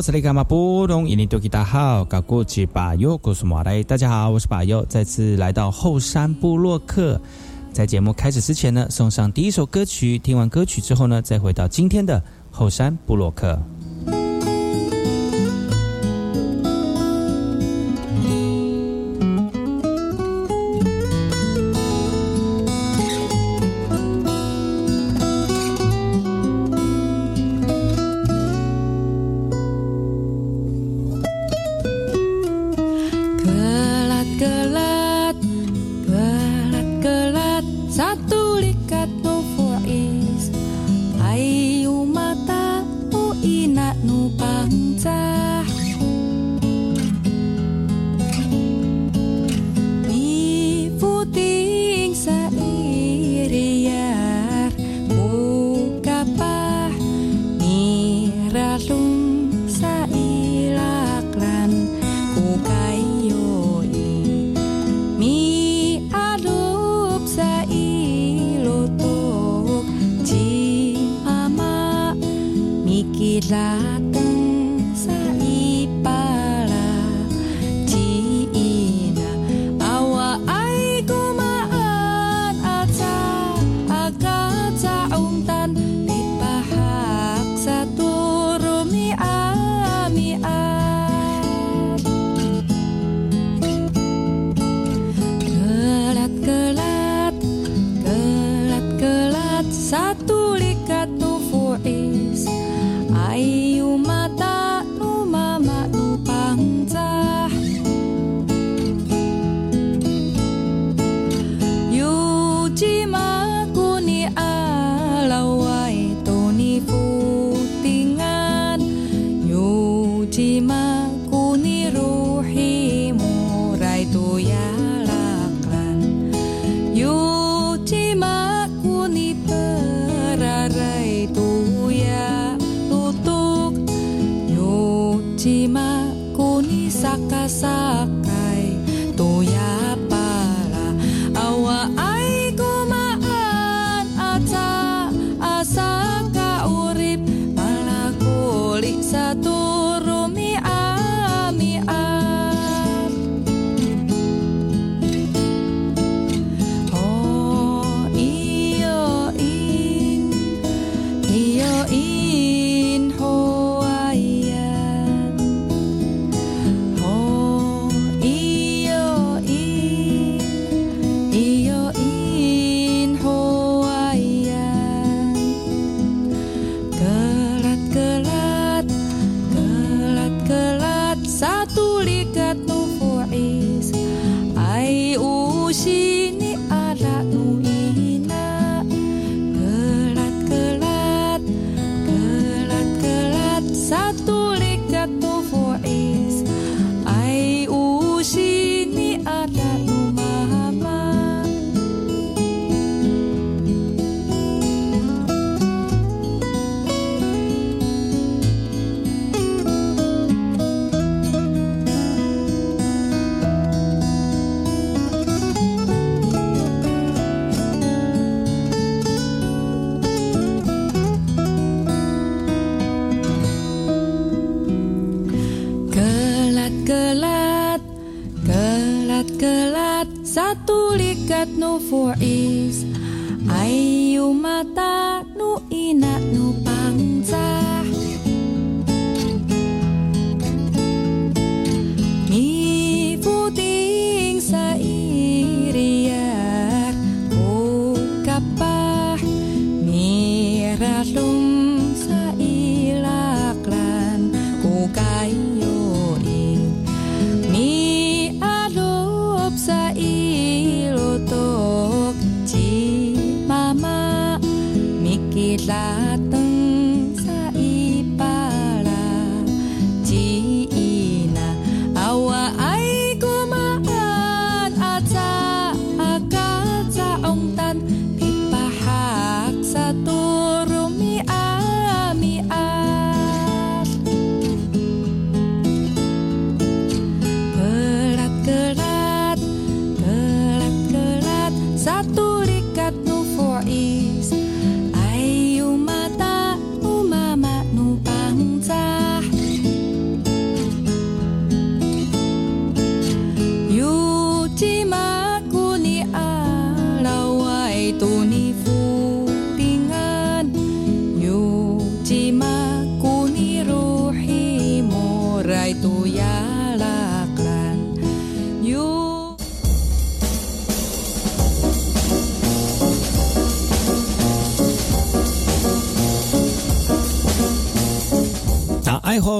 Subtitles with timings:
[0.00, 3.82] 这里是那个马布隆，印尼多吉大好，搞过去把右古苏马来。
[3.82, 7.20] 大家好，我是把右，再次来到后山部落克。
[7.70, 10.18] 在节目开始之前呢，送上第一首歌曲。
[10.18, 13.60] 听完歌曲之后呢，再回到今天的后山部落克。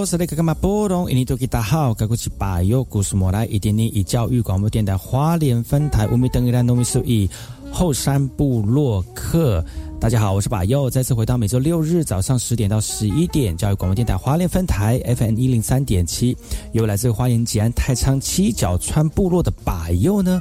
[0.04, 1.10] 是那个干嘛波动？
[1.10, 7.28] 印尼多吉大好，该过去把右故事莫来一点点以教育广播电台花莲分台乌米登伊兰农民数一
[7.70, 9.64] 后山部落客。
[10.00, 16.36] 大家好，我是把右，再次回到每周六日早上十点到十一点，教育广播电台花莲分台 FM 一零三点七，
[16.72, 20.40] 由来自花莲吉安太仓七角川部落的把右呢。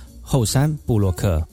[0.31, 1.45] 后山布洛克。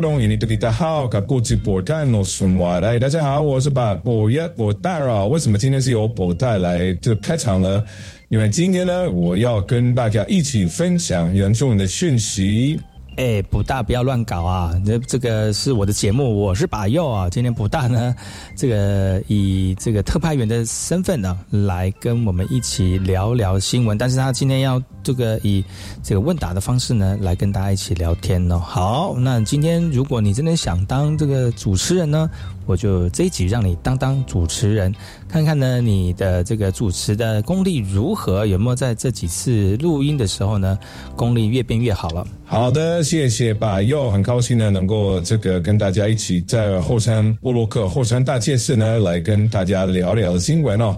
[0.00, 5.26] 普通印尼的大好，卡古吉波泰诺孙瓦来，大家好，我是巴博耶博代啊。
[5.26, 7.84] 为什么今天是由博代来这开场呢？
[8.30, 12.80] 因为今天呢，我要跟大家一起分享原住民的讯息。
[13.20, 14.74] 哎，不大不要乱搞啊！
[14.82, 17.28] 这这个是我的节目，我是把右啊。
[17.28, 18.16] 今天不大呢，
[18.56, 23.98] 这个以这个特派员的身份呢，来跟我们一起聊聊新闻。
[23.98, 25.62] 但是他今天要这个以
[26.02, 28.58] 这个问答的方式呢，来跟大家一起聊天哦。
[28.58, 32.30] 好，那今天如果你真的想当这个主持人呢？
[32.66, 34.94] 我就这一集让你当当主持人，
[35.30, 40.76] 看看呢你的这个主持的功力如何，有没有在这几次录音的时候呢，
[41.14, 42.26] 功力越变越好了。
[42.44, 50.96] 好的，谢谢吧，又很高兴呢能够这个跟大家一起在后山布洛克后山大件事呢来跟大家聊聊新闻哦。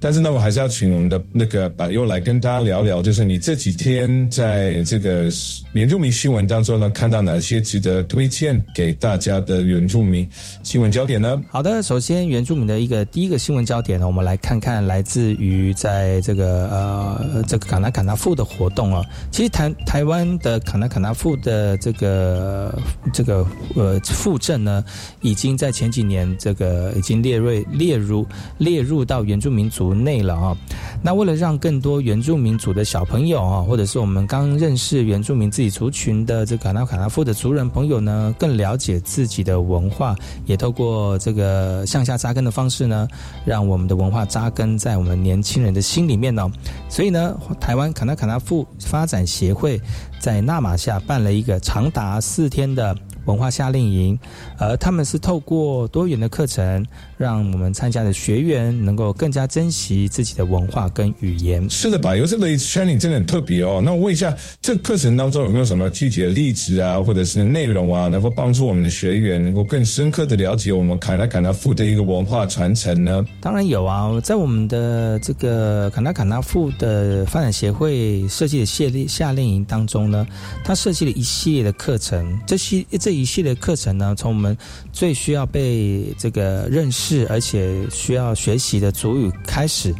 [0.00, 5.30] 但是呢，我还是要请我们的那个把又来跟大家聊聊，就是你这几天在这个
[5.72, 10.26] 原住民新闻当中呢，看到哪些值得推荐给大家的原住民
[10.62, 11.38] 新闻焦点呢？
[11.50, 19.04] 好的，首先原住民的一个第一个新闻焦点呢，我们来看看来自于在这个呃这个卡纳卡纳富的活动啊。
[19.30, 22.74] 其实台台湾的卡纳卡纳富的这个
[23.12, 24.82] 这个呃附镇呢，
[25.20, 28.26] 已经在前几年这个已经列入列入
[28.56, 29.89] 列入到原住民族。
[29.94, 30.56] 内了啊，
[31.02, 40.14] 那为了让更多原住民族的小朋友啊，或者是我们刚认识原住民自己族群的这卡纳卡纳夫的族人朋友呢，更了解自己的文化，
[40.46, 43.08] 也透过这个向下扎根的方式呢，
[43.44, 46.50] 让我们的文化扎根在我们年轻人的心里面呢。
[46.88, 49.80] 所以呢，台湾卡纳卡纳夫发展协会
[50.18, 52.96] 在纳马夏办了一个长达四天的。
[53.26, 54.18] 文化夏令营，
[54.58, 56.84] 而他们是透过多元的课程，
[57.20, 61.68] 让我们参加的学员能够更加珍惜自己的文化跟语言。
[61.68, 62.16] 是的吧？
[62.16, 63.82] 有这个夏令营真的很特别哦。
[63.84, 73.22] 那我问一下，这课程当中有没有什么具体的例子啊，或者是内容啊，能够帮助我们的学员能够更深刻的了解我们卡纳卡纳富的一个文化传承呢？
[73.38, 80.26] 当然有啊，在我们的这个卡纳卡纳富的发展协会设计的夏令夏令营当中呢，
[80.64, 82.82] 他设计了一系列的课程，这些。
[82.98, 84.56] 这一系列课程呢，从我们
[84.92, 89.94] 最需要被这个认识，而且需要学习的主语开始。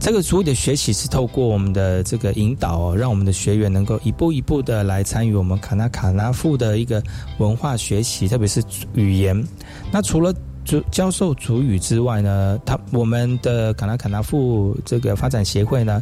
[0.00, 7.02] 这个主语的学习是透过我们的这个引导，让我们的学员能够一步一步的来参与我们卡纳卡纳富的一个
[7.38, 8.62] 文化学习，特别是
[8.94, 9.44] 语言。
[9.90, 10.32] 那除了
[10.64, 16.00] 主教授主语之外呢，他我们的卡纳卡纳富这个发展协会呢，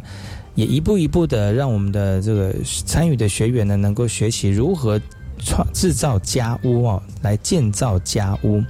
[0.53, 2.53] 也一步一步的让我们的这个
[2.85, 5.01] 参与的学员呢，能够学习如何。
[5.39, 8.63] 创制造家屋哦，来建造家屋，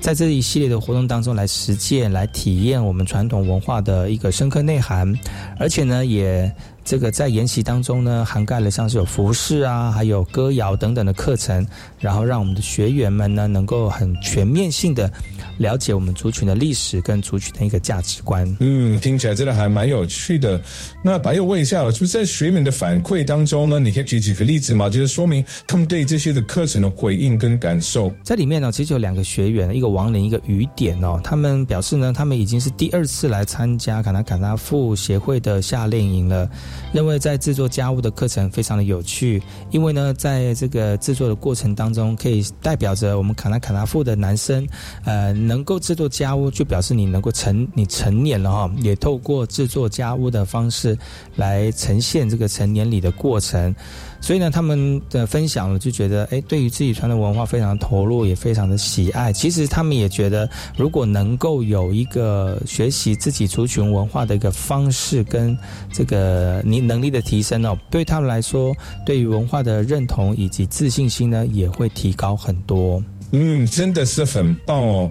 [0.00, 5.12] 在这一系列的活动当中来实践、来体验我们传统文化的一个深刻内涵，
[5.58, 6.52] 而且呢，也。
[6.88, 11.66] 这个在研习当中呢，涵盖了像是有服饰啊，还有歌谣等等的课程，
[12.00, 15.12] 然后让我们的学员们呢，能够很全面性的
[15.58, 18.56] 了解我们族群的历史跟族群的一个价值观。
[18.60, 20.58] 嗯，听起来真的还蛮有趣的。
[21.02, 24.88] 那白又问一下，就是在学员的反馈当中呢，你可以举几个例子吗？
[24.88, 28.10] 就是说明他们对这些的课程的回应跟感受。
[28.22, 31.20] 在里面呢，其实有两个学员，一个王林，一个雨点哦。
[31.22, 36.48] 他们表示呢，他们已经是第二次来参加卡纳卡纳富协会的夏令营了，
[36.92, 44.66] 认为在制作家务的课程非常的有趣，因为呢，在这个制作的过程当中，可以代表着我们卡纳卡纳富的男生，
[45.04, 50.96] 呃，能够制作家务，就表示你能够成你成年了哈，也透过制作家务的方式
[51.36, 53.74] 来呈现这个成年礼的过程。
[54.20, 59.32] 所以呢，他们的分享呢，就觉得，哎，对于自己传统文化非常投入，也非常的喜爱。
[59.32, 65.56] 其实他们也觉得，如果能够有一个学习自己族群文化的一个方式，跟
[65.92, 68.74] 这个你能力的提升哦，对他们来说，
[69.06, 73.02] 对于文化的认同以及自信心呢，也会提高很多。
[73.32, 75.10] 嗯，真的是很棒哦。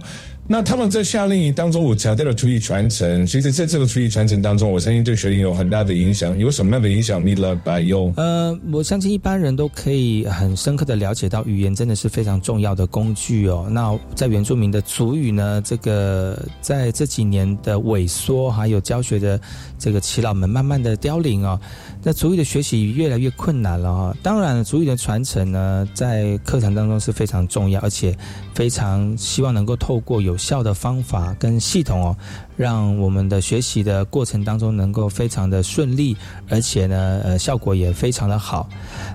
[0.49, 3.25] 那他们在夏令营当中，我强调了厨艺传承。
[3.25, 6.39] 其实在这个厨艺传承当中，我相信对学员有很大的影响。
[6.39, 7.53] 有什么样的影响力了？
[7.53, 8.11] 白优？
[8.15, 13.67] 呃，我相信一般人都可以很深刻的了解到，语言真的是非常重要的工具哦。
[13.69, 19.37] 那在原住民的族语呢，这个在这几年的萎缩，还有教学的
[19.77, 21.59] 这个耆老们慢慢的凋零哦，
[22.03, 24.15] 那足语的学习越来越困难了哈。
[24.23, 28.17] 当然，足语的传承呢，在课程当中是非常重要，而且
[28.53, 32.17] 非常希望能够透过有效的方法跟系统哦，
[32.57, 36.17] 让我们的学习的过程当中能够非常的顺利，
[36.49, 38.67] 而且呢，呃，效果也非常的好。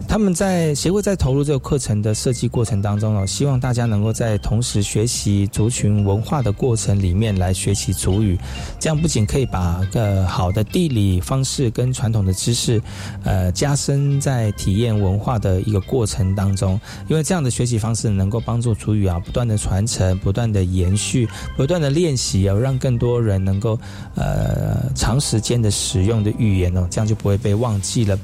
[0.09, 8.39] 他们在协会在投入这个课程的设计过程当中哦，希望大家能够在同时学习族群文化的过程里面来学习族语，
[8.79, 12.81] 这样不仅可以把个好的地理方式跟传统的知识，
[13.25, 21.29] 呃，加深在体验文化的一个过程当中，因为这样的学习方式能够帮助族语啊不断的传承，不断的延续。
[21.57, 23.79] 不断的练习要，让更多人能够
[24.15, 28.19] 呃长时间的使用的语言哦，这样就不会被忘记了。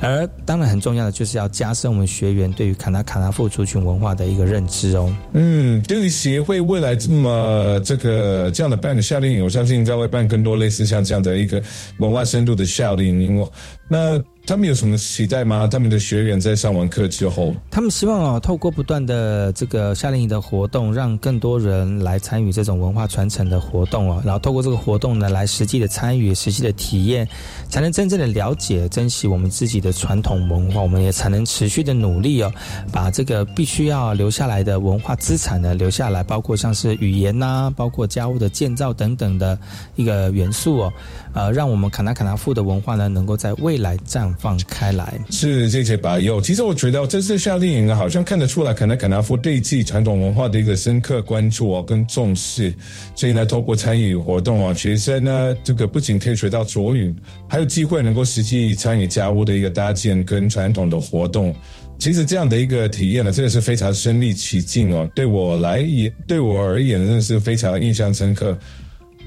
[0.00, 5.12] 而当然很重要的就是要加深我们学员对于卡纳卡纳富族群文化的一个认知哦。
[5.32, 11.62] 嗯，对于协会未来这么这个这样的办的夏令营，我相信将会办更多类似像这样的一个
[11.98, 13.50] 文化深度的夏令营哦。
[13.88, 15.68] 那他们有什么期待吗？
[15.70, 27.28] 他们的学员在上完课之后，他们希望啊，透过不断的这个夏令营的活动，让更多人来参与这种文化传承的活动啊，然后透过这个活动呢，来实际的参与、实际的体验，
[27.68, 32.50] 才能真正的了解、珍惜我们自己的传统文化，我们也才能持续的努力哦，
[32.90, 39.58] 把这个必须要留下来的文化资产呢留下来，包括像是语言呐，包括家务的建造等等的
[39.94, 40.92] 一个元素哦，
[41.34, 46.40] 呃，让我们卡纳卡纳富的文化呢，能够在未来绽放开来是这些把友。
[46.40, 52.72] 其实我觉得这次夏令营，好像看得出来，可能肯纳夫对自己传统文化的一个深刻关注哦，跟重视。
[53.14, 57.14] 所以呢，透过参与活动啊，学生呢，这个不仅可以学到卓语，
[57.48, 61.54] 还有机会能够实际参与家务的一个搭建跟传统的活动。
[61.98, 65.10] 其实这样的一个体验呢，真的是非常身临其境哦。
[65.16, 68.56] 对我来也，对我而言，真的是非常印象深刻。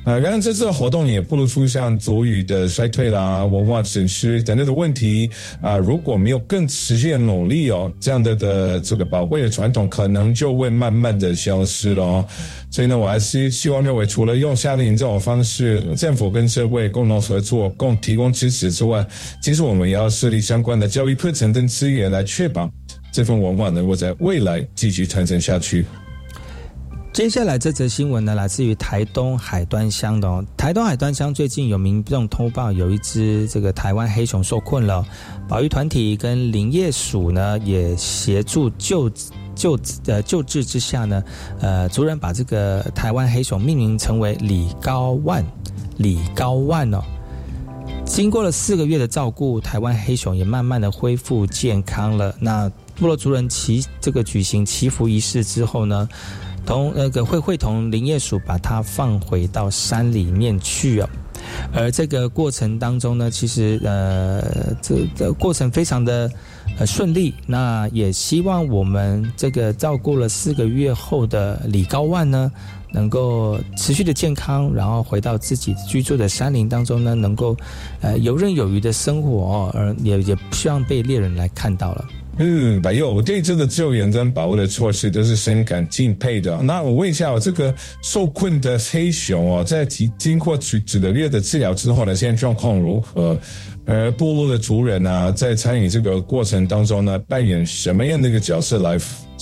[0.04, 5.30] 啊，然而这次的活动也不露出像族语的衰退啦、文化损失等等的问题
[5.62, 5.78] 啊。
[5.78, 12.26] 如果没有更持续的努力哦，这样的的这个宝贵的传统可能就会慢慢的消失了哦。
[12.72, 19.06] 所以呢，我还是希望认为，除了用夏令营这种方式，政府跟社会共同合作、共提供支持之外，
[19.40, 22.68] 其实我们也要设立相关的教育课程跟资源，来确保
[23.14, 25.86] 这份文化能够在未来继续传承下去。
[27.14, 30.44] 接下来这则新闻呢，来自于台东海端乡的哦。
[30.56, 35.06] 台东海端乡最近有民众通报，有一只这个台湾黑熊受困了。
[35.46, 39.12] 保育团体跟林业署呢，也协助救
[39.54, 41.22] 救呃救治之下呢，
[41.60, 45.46] 呃，族人把这个台湾黑熊命名成为李高万，
[45.98, 47.02] 李高万哦。
[48.06, 52.34] 经过了四个月的照顾，台湾黑熊也慢慢的恢复健康了。
[52.40, 56.08] 那部落族人祈这个举行祈福仪式之后呢？
[56.66, 61.10] 同那个会会同林业署把它放回到山里面去哦，
[61.74, 64.42] 而这个过程当中呢，其实呃，
[64.82, 66.32] 这这过程非常的
[66.78, 67.34] 呃顺利。
[67.46, 72.52] 那也希望我们这个照顾了四个月后的李高万呢，
[72.92, 77.58] 能够持续的健康，然后回到自己居住的山林当中呢，能够
[78.02, 82.06] 呃游刃有余的生活，而也也不希望被猎人来看到了。
[82.38, 86.58] 嗯，白佑，我对这个救援跟保护的措施都是深感敬佩的。
[86.64, 93.38] 那我问一下，这个受困的黑熊哦，在经经过几几个月的治疗之后呢，现在状况如何？
[93.86, 98.98] 而部落的族人呢，在参与这个过程当中呢，扮演什么样的一个角色来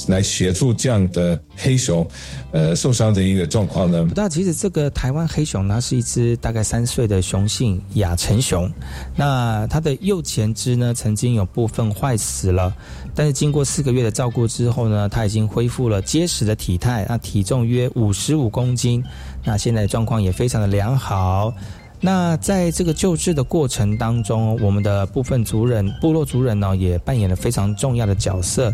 [0.08, 2.08] 来协助这样的黑熊，
[2.51, 4.08] 呃，受伤的一个状况呢？
[4.15, 8.72] 那，其实这个台湾黑熊呢，是一只大概三岁的雄性亚成熊，
[9.15, 12.74] 那它的右前肢呢，曾经有部分坏死了，
[13.13, 19.03] 但是经过四个月的照顾之后呢，它已经恢复了结实的体态，那体重约五十五公斤，
[19.43, 21.53] 那现在状况也非常的良好。
[22.01, 28.71] 那在这个救治的过程当中，我们的部分族人、部落族人呢，也扮演了非常重要的角色。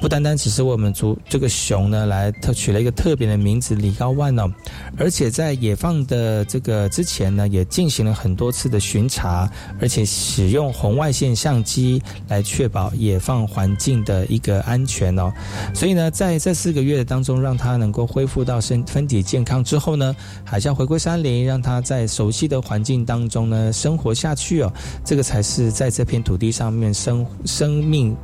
[0.00, 4.48] 不单单只是为我们族这个熊呢，来特取了一个特别的名字李高万哦，
[4.96, 9.50] 而且在野放的这个之前呢，也进行了很多次的巡查，
[9.80, 15.32] 而且使用红外线相机来确保野放环境的一个安全哦。
[15.74, 24.72] 所以呢，在这四个月当中，让它能够恢复到身身体健康之后呢，还是要回归山林，让它在熟悉的环境当中呢生活下去哦。
[25.04, 28.16] 这个才是在这片土地上面生生命。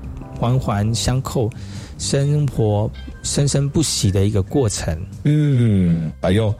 [0.44, 1.48] 环环相扣，
[1.96, 2.90] 生活
[3.22, 4.94] 生生不息的一个过程。
[5.22, 6.54] 嗯，哎呦，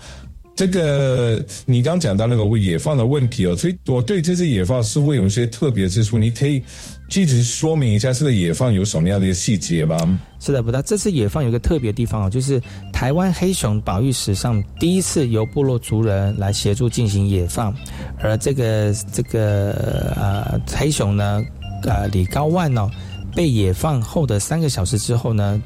[0.57, 6.63] 这个你刚讲到那个野放的问题哦，所以我对这次野放似乎有一些特别之处，你可以
[7.11, 10.19] 具体说明一下这个野放有什么样的一个细节吗？
[10.41, 10.81] 是的，不大。
[10.81, 12.59] 这次野放有个特别地方哦，就是
[12.91, 17.75] 台湾黑熊保育史上第一次由部落族人来协助进行野放，
[18.19, 19.73] 而这个这个
[20.17, 21.45] 呃黑熊呢，
[21.83, 22.91] 呃李高万呢。
[23.35, 25.61] 被野放后的三个小时之后呢？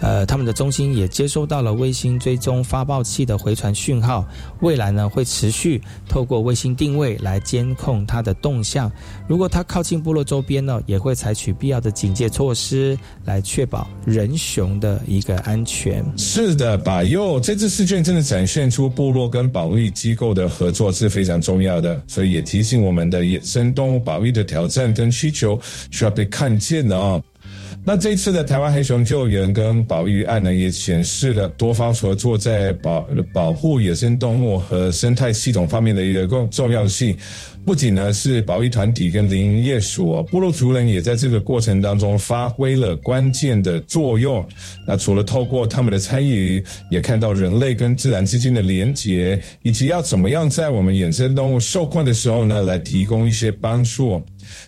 [0.00, 4.24] 呃，他们的中心也接收到了卫星追踪发报器的回传讯号，
[4.60, 8.90] 未来呢会持续透过卫星定位来监控它的动向。
[9.26, 16.04] 如果它靠近部落周边呢，也会采取必要的警戒措施来确保人熊的一个安全。
[16.16, 27.20] 是的，把哟，这次事件真的展现出部落跟保育机构的合作是非常重要的，所以也提醒我们的野生动物保育的挑战跟需求需要被看见的啊。
[27.84, 37.16] 那这一次的台湾黑熊救援跟保育案呢，也显示了多方合作在保保护野生动物和生态系统方面的一个重重要性。
[37.64, 44.46] 不仅呢是保育团体跟林业署，部落族人也在这个过程当中发挥了关键的作用。
[44.86, 54.22] 那除了透过他们的参与，也看到人类跟自然之间的连结，以及要怎么样在我们野生动物受困的时候呢，来提供一些帮助。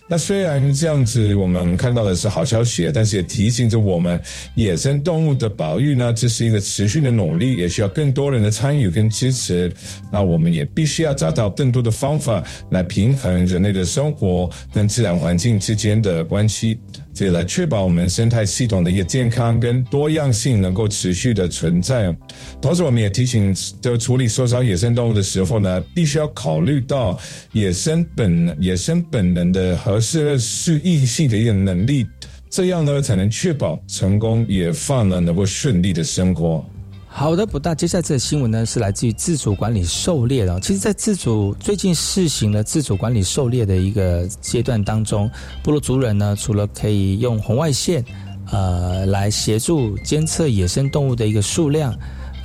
[0.07, 4.19] 那虽然这样子，我们看到的是好消息，但是也提醒着我们，
[4.55, 9.71] 野生动物的保育呢，这是一个持续的努力，也需要更多人的参与跟支持。
[10.11, 16.79] 那我们也必须要找到更多的方法来平衡人类的生活跟自然环境之间的关系。
[17.13, 22.15] 这来确保我们生态系统的一个健康跟多样性能够持续的存在。
[22.61, 27.19] 同时，我们也提醒，就处理受伤野生动物的时候呢，必须要考虑到
[27.51, 32.07] 野生本野生本能的合适适应性的一个能力，
[32.49, 36.65] 这样呢才能确保成功也放了能够顺利的生活。
[37.13, 37.75] 好的，不大。
[37.75, 40.59] 接下来这个新闻呢，是来自于自主管理狩猎的。
[40.61, 45.29] 其实，在自主最近试行了自主管理狩猎的一个阶段当中，
[45.61, 48.03] 部落族人呢，除了可以用红外线，
[48.49, 51.93] 呃，来协助监测野生动物的一个数量，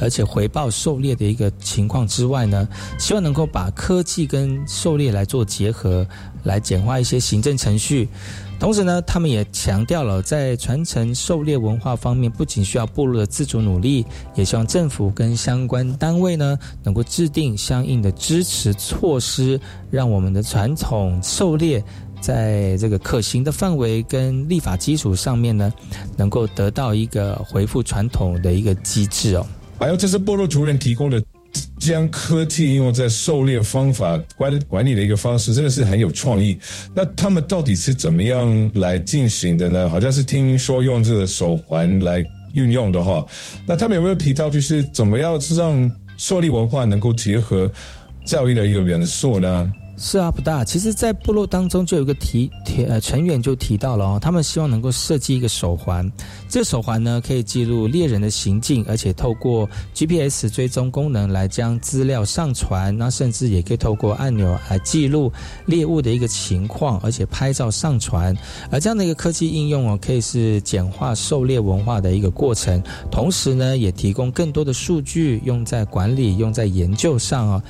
[0.00, 6.06] 而且回报狩猎的一个情况之外呢，希望能够把科技跟狩猎来做结合，
[6.42, 8.08] 来简化一些行政程序。
[8.58, 21.84] 同时呢，他们也强调了，在传承狩猎文化方面，不仅需要部落的自主努力，也希望政府跟相关单位呢，能够制定相应的支持措施，让我们的传统狩猎
[22.20, 25.72] 在这个可行的范围跟立法基础上面呢，
[26.16, 29.46] 能够得到一个恢复传统的一个机制哦。
[29.78, 31.22] 还有，这是部落主人提供的。
[31.78, 36.58] 将科技应用在狩猎方法管管理的一个方式，真的是很有创意。
[36.94, 39.88] 那他们到底是怎么样来进行的呢？
[39.88, 43.24] 好像是听说用这个手环来运用的话，
[43.66, 47.70] 那他们有没有提到，就是怎么样让狩猎文化能够结合
[48.24, 49.72] 教育的一个元素呢？
[49.98, 50.62] 是啊，不大。
[50.62, 56.10] 其实，在部落当中就有一个提提呃成员就提到了哦，他们希望能够设计一个手环。
[56.48, 62.96] 这手环呢，可以记录猎人的行径，而且透过 GPS 追踪功能来将资料上传。
[62.96, 65.32] 那甚至也可以透过按钮来记录
[65.66, 68.34] 猎物的一个情况，而且拍照上传。
[68.70, 77.62] 而这样的一个科技应用哦，可以是简化狩猎文化的一个过程，同时呢，也提供更多的数据用在管理、用在研究上啊。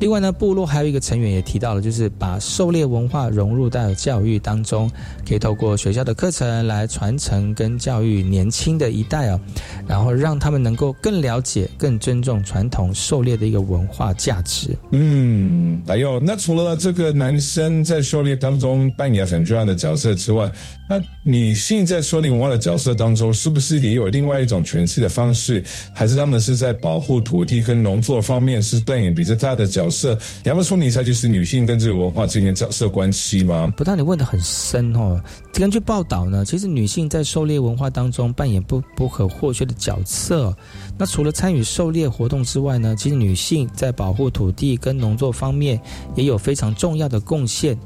[0.00, 4.90] 另外呢，部落还有一个成员也提到了，就是把狩猎文化融入到教育当中，
[5.26, 9.40] 可以透过学校的课程来传承跟教育年轻的一代啊，
[9.86, 14.76] 然后让他们能够更了解、更尊重传统狩猎的一个文化价值。
[14.90, 20.50] 嗯，哎呦那除了这个男生在狩猎当中扮演很重要的角色之外，
[20.86, 25.64] 那女性在狩猎文化的角色当中，是不是也有另外一种诠释的方式？
[25.94, 30.14] 还是他们是在保护土地跟农作方面是扮演比较大的角色？
[30.42, 33.72] 你要不说你猜就是女性跟这个文化之间角色关系吗？
[33.76, 35.18] 不但你问的很深哦，
[35.54, 40.54] 根据报道呢，其实女性在狩猎文化当中扮演不不可或缺的角色。
[40.96, 45.80] 那除了参与狩猎活动之外呢，其实女性在保护土地跟农作方面
[46.14, 47.76] 也有非常重要的贡献。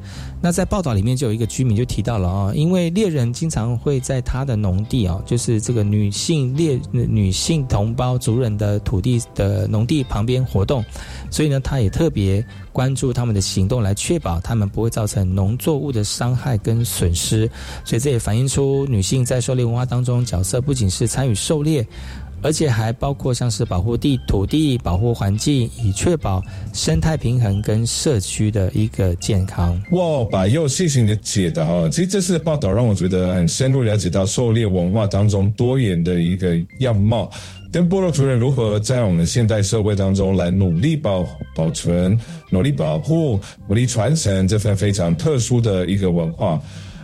[0.40, 10.84] 那在报道里面就有一个居民就提到了啊，因为猎人经常会在他的农地啊，就是这个女性猎女性同胞族人的土地的农地旁边活动，
[11.30, 17.50] 所以呢，他也特别关注他们的行动，来确保他们不会造成农作物的伤害跟损失。
[17.84, 21.86] 所以这也反映出女性在狩猎文化当中角色不仅是参与狩猎。
[22.42, 29.80] 而且还包括像是保护地土地、保护环境，以确保生态平衡跟社区的一个健康。
[29.92, 37.30] 哇，把又细心的解答哈，其实这次的报道让我觉得很深入了解到狩猎文化当中多元的一个样貌，
[37.72, 42.18] 跟部落族人如何在我们现代社会当中来努力保保存、
[42.50, 46.60] 努力保护、努力传承这份非常特殊的一个文化。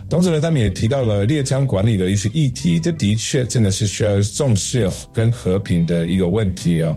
[0.07, 6.95] 同时呢，他们也提到了猎枪管理的一些议题，这的确真的是需要重视跟和平的一个问题啊。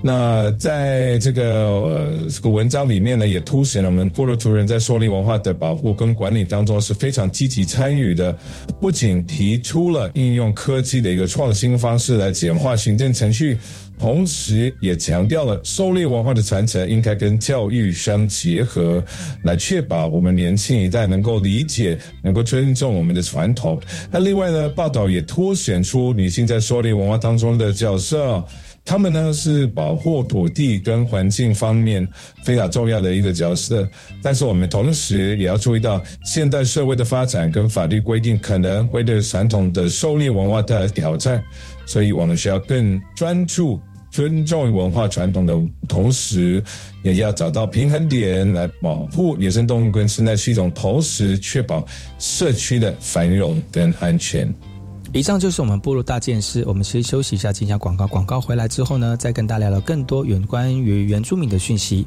[0.00, 8.36] 那在这个呃这个文章里面呢，也凸显了我们部落族人在狩猎文化的保护跟管理当中是非常积极参与的，
[8.80, 13.58] 不仅提出了应用科技的一个创新方式来简化行政程序。
[13.98, 19.02] 同时，也强调了狩猎文化的传承应该跟教育相结合，
[19.42, 23.80] 来确保我们年轻一代能够理解、能够尊重我们的传统。
[24.10, 28.42] 那另外呢，报道也凸显出女性在狩猎文化当中的角色，
[28.84, 32.06] 她们呢是保护土地跟环境方面
[32.44, 33.86] 非常重要的一个角色。
[34.22, 41.42] 但是我们同时也要注意到，现代社会的发展跟法律规定可能会对传统的狩猎文化带来挑战，
[41.84, 43.80] 所以我们需要更专注。
[44.10, 45.54] 尊重文化传统的
[45.86, 46.62] 同时，
[47.02, 51.86] 也要找到平衡点来保护野生动物跟生态系统，同时确保
[52.18, 54.52] 社区的繁荣跟安全。
[55.12, 56.62] 以上就是我们步入大件事。
[56.66, 58.06] 我们先休息一下，进下广告。
[58.06, 62.06] 广告回来之后呢，再跟大家聊聊更多有关于原住民的讯息。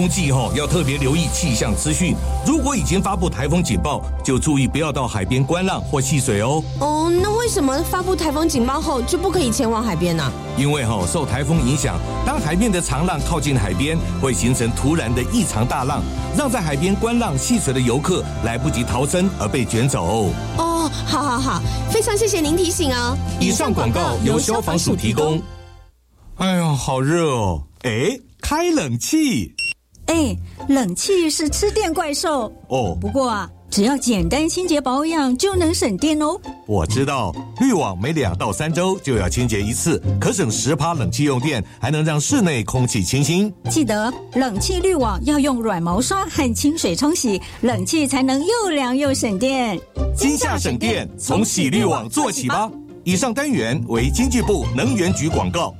[0.00, 2.14] 风季后要特别留意气象资讯。
[2.46, 6.64] 如果已经发布台风警报，就注意不要到海边观浪或戏水哦。
[6.80, 10.24] 哦，那为什么发布台风警报后就不可以前往海边呢？
[10.56, 16.02] 因为哈受台风影响，当海面的长浪靠近海边，会形成突然的异常大浪，
[16.34, 20.32] 让在海边观浪戏水的游客来不及逃生而被卷走。
[20.56, 23.14] 哦，好好好，非常谢谢您提醒哦。
[23.38, 25.42] 以上广告由消防署提供。
[26.36, 27.64] 哎呀，好热哦！
[27.82, 29.52] 哎，开冷气。
[30.10, 30.36] 哎，
[30.68, 32.98] 冷气是吃电怪兽哦。
[33.00, 36.36] 不过啊，只要简单清洁保养就能省电哦。
[36.66, 43.54] 我知道，滤网每两到三周就要清洁一次，可省十趴冷气用电，还能让室内空气清新。
[43.70, 49.78] 记得冷气滤网要用软毛刷和清水冲洗，冷气才能又凉又省电。
[50.16, 52.68] 今夏省电，从洗滤网做起吧。
[53.04, 55.72] 以上单元为经济部能源局广告。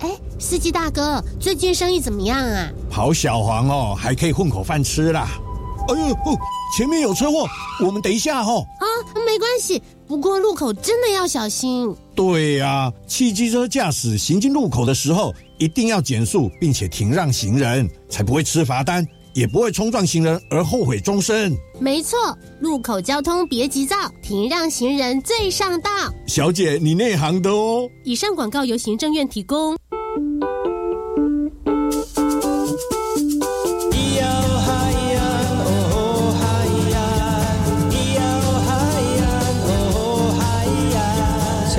[0.00, 2.70] 哎，司机大哥，最近生意怎么样啊？
[2.90, 5.28] 跑小黄哦，还可以混口饭吃啦。
[5.88, 6.16] 哎呦，
[6.76, 7.46] 前面有车祸，
[7.84, 8.66] 我们等一下哦。
[8.78, 8.84] 啊，
[9.24, 11.94] 没关系，不过路口真的要小心。
[12.14, 21.56] 对呀，汽机车驾驶行进路口的时候，一定要减速，并且停让行人，才不会吃罚单，也不会冲撞行人而后悔终身。
[21.78, 22.18] 没错，
[22.60, 25.90] 路口交通别急躁，停让行人最上道。
[26.26, 27.88] 小姐，你内行的哦。
[28.02, 29.76] 以上广告由行政院提供。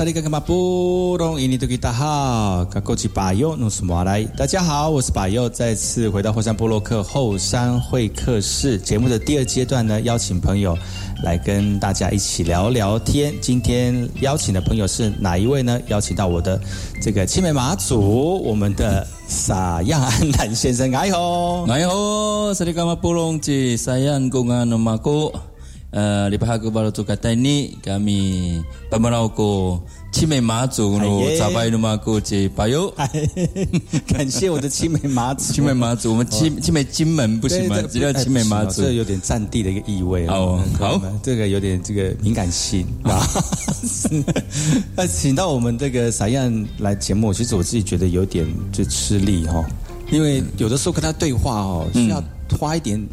[0.00, 10.74] 萨利格格马布隆伊尼多吉大好，卡过去巴佑努斯马来，大家好，我是巴佑，再次回到后山部落克后山会客室节目的第二阶段呢，邀请朋友
[11.22, 13.34] 来跟大家一起聊聊天。
[13.42, 15.78] 今天邀请的朋友是哪一位呢？
[15.88, 16.58] 邀请到我的
[17.02, 25.30] 这个青梅马祖，我们的撒样安南先生，哎吼，哎吼，萨利格马布隆吉萨样公安诺马古。
[25.90, 32.94] 呃，lipat aku baru tu kata ni kami pemerau ko 青梅马祖喽，早拜努马古吉巴友，
[34.06, 35.52] 感谢我的青梅马祖。
[35.52, 37.82] 青梅马祖，我们青青梅金门不行吗？
[37.90, 40.62] 只要青梅马祖，这有点占地的一个意味哦。
[40.78, 43.26] 好，这个有点这个敏感性 啊。
[44.94, 49.64] 那请到我们这个撒样来节目，其实我自己觉得有点就吃力哈，
[50.12, 52.22] 因为有的时候跟他对话哦，需要
[52.56, 53.04] 花一点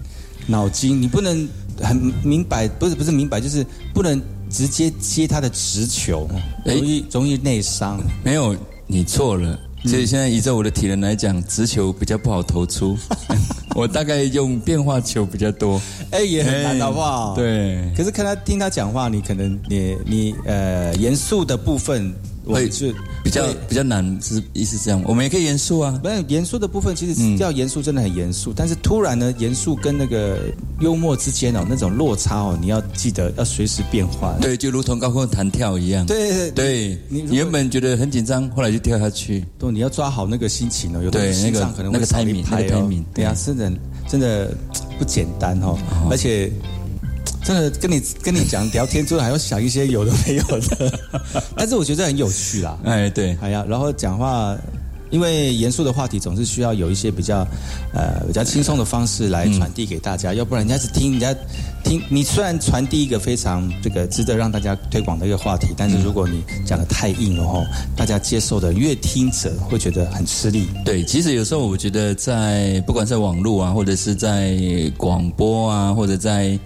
[0.45, 1.47] 脑筋，你不能。
[1.81, 6.27] 很明白，不是不是明白，就是不能直接接他的直球，
[6.65, 7.99] 容易容易内伤。
[8.23, 9.59] 没有，你错了。
[9.85, 12.97] 所以现在依照我的体能来讲，直球比较不好投出。
[13.75, 15.79] 我大概用变化球比较多。
[16.11, 17.35] 哎，也很难好不好。
[17.35, 17.91] 对。
[17.95, 22.13] 可是看他听他讲话，你可能你你呃严肃的部分。
[22.53, 25.01] 会是比较比较难，是意思这样。
[25.05, 28.53] 我们也可以严肃啊，没有严肃的部分，其实要严肃真的很严肃。
[28.55, 30.39] 但是突然呢，严肃跟那个
[30.79, 34.35] 幽默之间哦，那种落差哦，你要记得要随时变化。
[34.41, 36.05] 对，就如同高空弹跳一样。
[36.05, 39.45] 对对，你原本觉得很紧张，后来就跳下去。
[39.59, 41.01] 对，你要抓好那个心情哦。
[41.03, 43.71] 有的那个可能那个太敏，那个拍敏，对啊，真的
[44.07, 44.55] 真的
[44.97, 45.77] 不简单哦，
[46.09, 46.51] 而且。
[47.47, 50.99] 真的跟你跟你讲聊天之后还要想一些有的没有的，
[51.55, 52.77] 但是我觉得很有趣啦。
[52.83, 54.53] 哎，对，还要然后讲话，
[55.11, 57.47] 因为严肃的话题总是需要有一些比较
[57.93, 61.33] 呃比较轻松的方式来传递给大家，要不然人家只听人家
[61.85, 67.63] 听你虽然传递一个非常这个值得让大家推广的一个话题，但是如果你讲的太硬了哈，
[67.95, 70.67] 大家接受的越听者会觉得很吃力。
[70.83, 74.59] 对，其实有时候我觉得在不管在网络啊，或者是在
[74.97, 76.59] 广播啊，或者在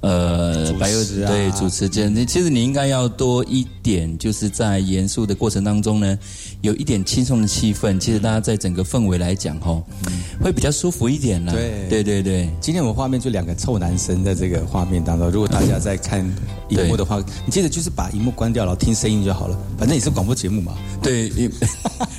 [0.00, 6.18] 呃，白柚子对主持间，你其实你应该要多一点，就是在严肃的过程当中呢，
[6.60, 7.98] 有一点轻松的气氛。
[7.98, 9.82] 其实大家在整个氛围来讲，吼，
[10.40, 11.52] 会比较舒服一点啦。
[11.52, 12.48] 对对对对。
[12.60, 16.24] 今天我们画面就两个臭男生在这个画面当中，如果大家在看
[16.68, 19.58] 荧幕的话，你记得就是把荧幕关掉，然后听声音就好了。
[19.76, 20.74] 反正也是广播节目嘛。
[21.02, 21.30] 对，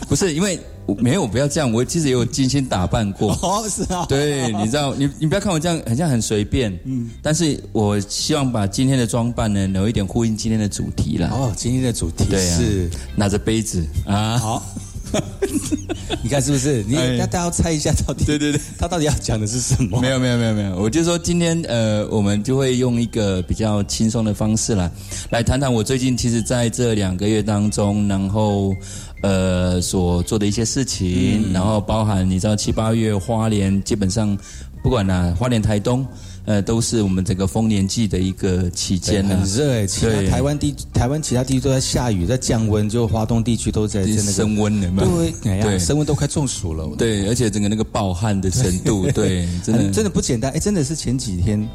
[0.09, 0.59] 不是因为。
[0.95, 1.71] 没有，不要这样。
[1.71, 3.33] 我其实也有精心打扮过。
[3.41, 4.05] 哦，是啊。
[4.07, 6.71] 对，你知道，你你不要看我这样，很像很随便。
[6.85, 7.09] 嗯。
[7.21, 11.29] 但是我希望把今天的装扮呢，有一点呼应今天的主题了。
[11.29, 14.37] 哦，今天的主题是拿着杯子啊。
[14.37, 14.63] 好，
[16.21, 16.83] 你看是不是？
[16.87, 19.99] 你哎大家要猜一下到底，对对对，他到底要讲的是什么？
[19.99, 24.91] 没有没有没有没有，我就说今天呃，我们就会用一个比较轻松的方式来
[25.31, 28.75] 来谈谈我最近其实在这两个月当中，然后
[29.21, 34.37] 呃所做的一些事情，然后包含你知道七八月花莲基本上
[34.81, 36.05] 不管啦、花莲台东。
[36.45, 45.03] 呃，都是我们整个丰年季的一个期间呢、很热哎，其他台湾地台湾其他地区都在下雨，在降温，就华东地区都在升温了嘛？
[45.03, 46.89] 对，哎呀，对升温都快中暑了。
[46.97, 50.51] 对，而且整个那个暴汗的程度， 对，真的真的不简单。
[50.51, 51.69] 哎，真的是前几天、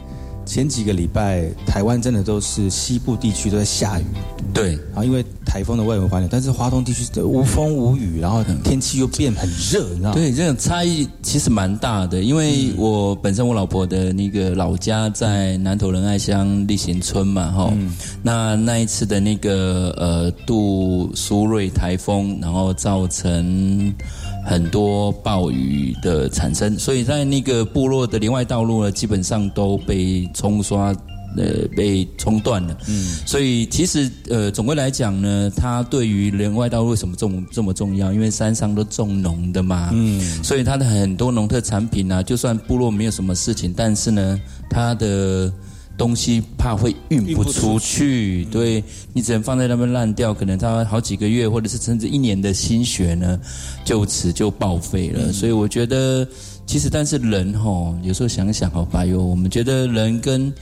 [0.44, 4.04] 前几个礼拜，台湾真的都是西部地区都在下雨，
[4.52, 10.14] 对，然后因为台风的外围环流，但是华东地区无风无雨，然后天气又变很热，你知道吗？
[10.16, 17.72] 对，这种差异其实蛮大的，因为我本身我老婆的那个老家在南投仁爱乡立行村嘛，哈、
[18.20, 23.94] 那那一次的那个呃杜苏芮台风，然后造成
[24.44, 30.92] 很多暴雨的产生，所以在那个部落的连外道路呢，基本上都被冲刷。
[31.36, 32.76] 呃，被冲断了。
[32.88, 38.12] 嗯，所以其实呃，总归来讲呢，它对于连外道路为什么这么这么重要？
[38.12, 45.52] 因为山上都种农的嘛，嗯，所以它的很多农特产品啊，就算部落没有什么事情，但是呢，它的
[45.96, 53.38] 东西怕会运不出去，对你只能放在那边烂掉，可能它好几个月或者是甚至一年的心血呢，
[53.84, 55.32] 就此就报废了。
[55.32, 56.26] 所以我觉得。
[56.66, 60.52] 其实，但是人吼，有时候想想哦，白友，我们觉得人跟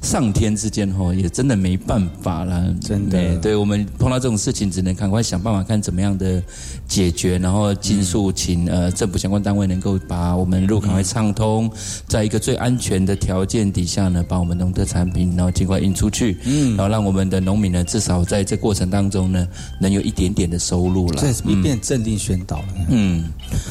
[0.00, 3.18] 上天之间吼，也真的没办法啦，真的。
[3.18, 6.42] 哎对我们碰到这种事情，只能赶快想办法看怎么样的
[6.90, 11.70] 解决，然后尽速请呃政府相关单位能够把我们路赶快畅通，
[12.08, 19.46] 在一个最安全的条件底下呢，把我们农特产品然后尽快运出去，嗯，然后让我们的农民呢，至少在这过程当中呢，
[19.80, 21.22] 能有一点点的收入了。
[21.22, 22.64] 这一变镇定宣导了。
[22.88, 23.24] 嗯，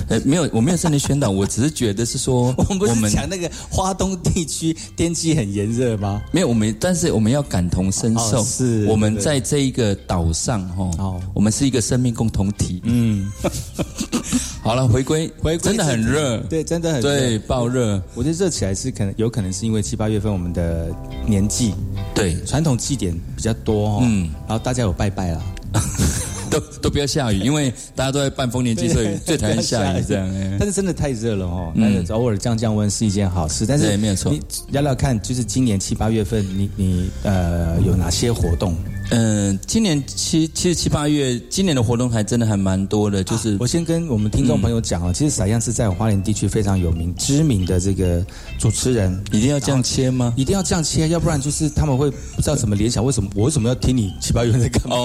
[0.07, 6.21] 呃，没有，我没有镇定宣导，我只是觉得是说， 我们不是讲那个华东地区天气很炎热吗？
[6.31, 11.21] 没有，我们但是我们要感同身受，哦是我们在这一个岛上哈，哦。
[11.33, 12.81] 我们是一个生命共同体。
[12.83, 13.08] 嗯，
[14.61, 17.09] 好了，回归回归真的很热，对，真的很热。
[17.09, 20.89] 对，爆热，我觉得热起来是可能有可能是因为七八月份我们的
[21.25, 21.73] 年纪。
[22.13, 24.29] 对，传统祭典比较多哦，嗯。
[24.47, 25.41] 然后大家有拜拜啦，
[26.51, 30.03] 都都不要下雨，因为大家都在办丰年祭，所以最讨厌下雨。
[30.07, 30.29] 这样。
[30.35, 30.57] 哎。
[30.59, 32.03] 但是真的太热了哦，嗯。
[32.05, 33.65] 那偶尔降降温是一件好事。
[33.65, 34.31] 但是对没有错。
[34.31, 34.41] 你
[34.71, 38.75] 聊聊看，就是今年七八月份，你你呃有哪些活动？
[39.11, 48.23] 嗯，今年七其实七八月，今年的活动还真的还蛮多的，就是我先跟我们听众朋友讲哦，其实撒样是在花莲地区非常有名、知名的这个
[48.59, 50.33] 主持人，一定要这样切吗？
[50.37, 54.95] 一定要这样切，要不然就是他们会不知道怎么联想，为什么我为什么要听你七八月份在干嘛？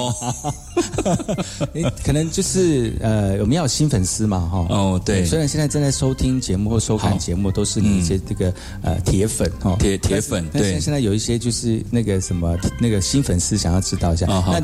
[2.05, 4.67] 可能就是呃，我们要有新粉丝嘛，哈。
[4.69, 14.27] 哦，对，虽然现在正在收听节目或收看节目，都是你一些这个呃铁粉哈，铁铁粉对但是现在有一些就是那个什么那个新粉丝想要知道一下。
[14.29, 14.55] 哦好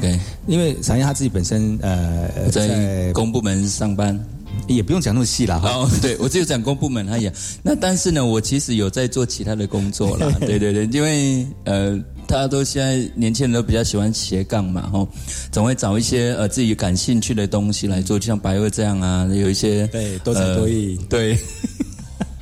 [0.46, 4.18] 因为闪燕他自己本身呃在公部门上班。
[4.66, 5.70] 也不用讲那么细了哈。
[5.70, 7.32] 哦，对，我只有讲公部门而已啊。
[7.62, 10.28] 那但是呢，我其实有在做其他的工作啦。
[10.40, 15.08] 对对对，因为呃，大家都现在年轻人都比较喜欢斜杠嘛，吼，
[15.52, 21.38] 总会找一些呃自己感兴趣的东西来做，就像白鹅这样啊，有一些对多才多艺呃对。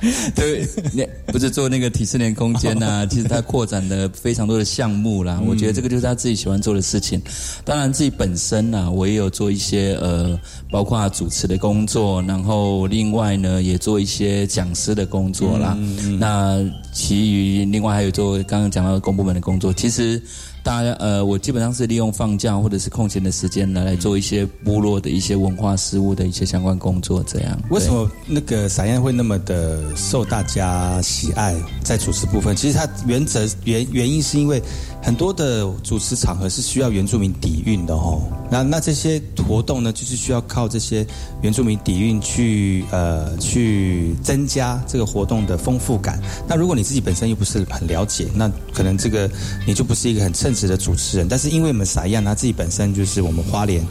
[0.35, 5.41] 对，那不是做那个体适能空间呐、 其实他扩展了非常多的项目啦。
[5.45, 7.21] 我觉得这个就是他自己喜欢做的事情。
[7.65, 10.39] 当然自己本身呐、我也有做一些呃，
[10.71, 15.77] 包括主持的工作，然后另外呢也做一些讲师的工作啦。
[16.19, 20.21] 那其余另外还有做刚刚讲到的公部门的工作，其实。
[20.63, 27.59] 大家呃，我基本上是利用放假或者是空闲的时间来来做一些部落的一些文化事务的一些相关工作，这样。
[27.71, 31.55] 为什么那个撒宴会那么的受大家喜爱？
[31.83, 34.63] 在主持部分，其实它原则原原因是因为
[35.03, 38.21] 很多的主持场合是需要原住民底蕴的哦。
[38.51, 41.07] 那那这些活动呢，就是需要靠这些
[41.43, 46.21] 原住民底蕴去呃去增加这个活动的丰富感。
[46.47, 49.31] 那如果你自己本身又不是很了解，那可能这个
[49.67, 51.29] 你就不是一个很称职的主持人。
[51.29, 53.85] 但是因为我们撒样他自己本身就是我们花莲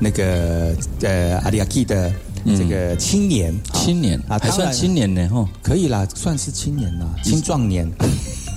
[0.00, 2.12] 那个呃阿里亚基的。
[2.56, 7.90] 这个青年，青年啊，还算青年呢，吼，可以啦，算是青年啦，青壮年。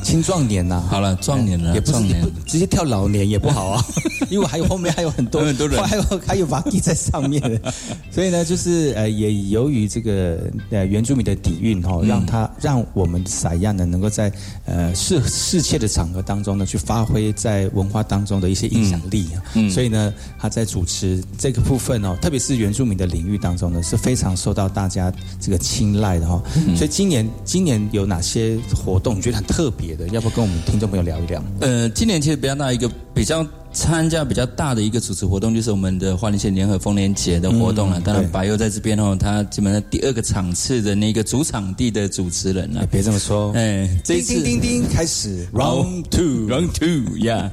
[0.03, 2.21] 青壮年呐，好了，壮年了，也不是壮年。
[2.21, 3.85] 不直接跳老年也不好啊，
[4.29, 5.81] 因为还有后面还有很多 很多人。
[5.83, 7.41] 还有还有瓦蒂在上面，
[8.11, 14.31] 所以呢，就是呃，也由于这个呃原住民的底蕴哈、哦，让他让我们撒亚呢能够在
[14.65, 26.43] 呃世世界的场合当中呢去发挥在文化当中的一些影响力啊，嗯所以呢，他在主持这个部分哦，特别是原住民的领域当中呢，是非常受到大家这个青睐的哈、哦。
[26.75, 30.07] 所以今年今年有哪些活动你觉得很特别的？
[30.09, 31.43] 要不跟我们听众朋友聊一聊？
[31.61, 37.99] 呃，今年其实比较大一个比较参加比较大的一个主持活动，就是我们的花莲县联合丰年节的活动了。
[38.01, 42.85] 当然，白佑在这边哦，他基本上第二个场次的那个主场地的主持人了哎。
[42.85, 46.47] 别这么说，哎，这一次叮叮叮叮，开始 round two。
[46.47, 47.49] Round two, yeah,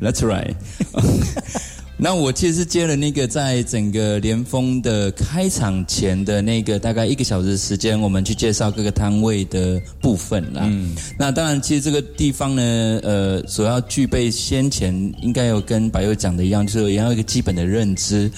[0.00, 0.54] that's right。
[2.02, 10.62] 那我其实是接了那个在整个联峰的开场前的那个大概一个小时的时间，我们去介绍各个摊位的部分啦。
[10.64, 14.92] 嗯，那当然，其实这个地方呢，呃，所要具备先前
[15.22, 18.28] 应该有跟白友讲的一样，就是也要有一个基本的认知，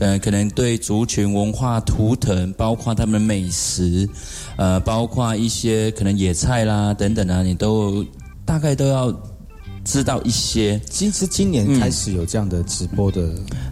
[0.00, 4.06] 呃，可能对族群文化图腾，包括他们美食，
[4.58, 8.04] 呃，包括一些可能野菜啦等等啊，你都
[8.44, 9.18] 大概都要。
[9.84, 13.20] 知道一些，其实今年开始有这样的直播的，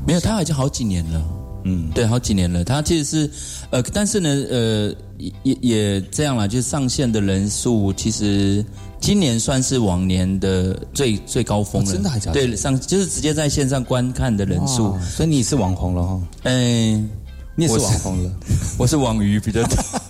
[0.06, 1.22] 没有，他已经好几年了。
[1.64, 2.64] 嗯，对，好几年了。
[2.64, 3.30] 他其实是，
[3.70, 8.64] 呃，但是呢，呃，也也也这样啦，就是上线的人数，其实
[9.00, 11.88] 今年算是往年的最最高峰了。
[11.88, 14.98] 哦真的还假的对，上就是直接在线上观看的人数。
[15.08, 17.08] 所以你是网红了哈，嗯，
[17.54, 18.30] 你也是网红了，
[18.76, 19.62] 我是网鱼比较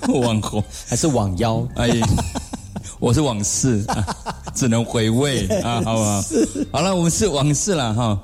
[0.07, 0.65] 多， 网红。
[0.87, 1.69] 还是网妖？
[1.75, 1.91] 哎，
[3.01, 4.07] 我是往事，啊
[4.55, 6.23] 只能回味 啊，好不好？
[6.73, 8.21] 好了，我们是往事了哈。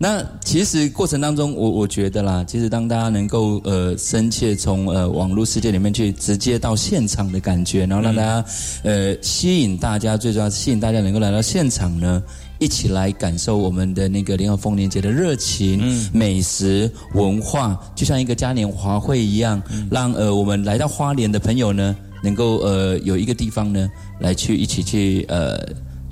[0.00, 8.44] 那其实过程当中，我我觉得啦，其实当大家能够呃深切从呃网络世界里面去直接到现场的感觉，然后让大家
[8.84, 12.22] 呃吸引大家，最重要是吸引大家能够来到现场呢。
[12.60, 23.90] 一起来感受我们的那个联合丰年节的热情、美食、文化，就像一个嘉年华会一样，让呃我们来到花莲的朋友呢，能够呃有一个地方呢
[24.20, 25.58] 来去一起去呃。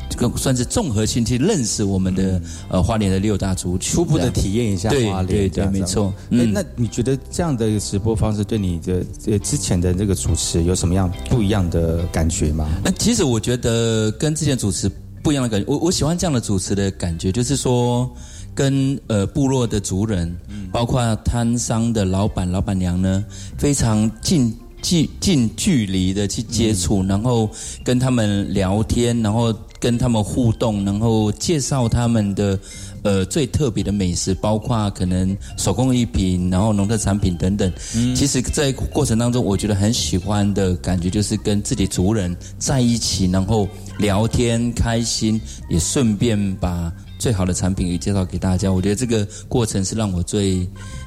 [0.09, 6.15] 这个算是综合性去认识我们的、呃花莲的六大族群，初步的体验一下花莲，对对，没错。
[6.31, 12.69] 那，嗯，那你觉得这样的一个直播方式对你的呃之前的这个主持有什么样不一样的感觉吗？
[12.85, 14.89] 那其实我觉得跟之前主持
[15.25, 18.09] 不一样的感觉，我我喜欢这样的主持的感觉，就是说
[18.55, 20.35] 跟呃部落的族人，
[20.71, 23.25] 包括摊商的老板、老板娘呢，
[23.59, 24.57] 非常近。
[24.87, 27.51] 近近距离的去接触，然后
[27.83, 32.57] 跟他们聊天，然后跟他们互动，然后介绍他们的
[33.03, 37.69] 呃最特别的美食，包括可能手工艺品，然后农特产品等等。
[37.97, 43.69] 嗯其实，在过程当中，我觉得很喜欢的感觉就是跟自己族人在一起，然后
[43.99, 48.71] 聊天开心，也顺便把最好的产品也介绍给大家。
[48.71, 50.65] 我觉得这个过程是让我最